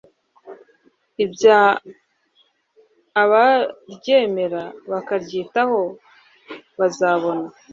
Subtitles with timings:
[3.23, 5.79] abaryemera; bakaryitaho,
[6.79, 7.47] bazabona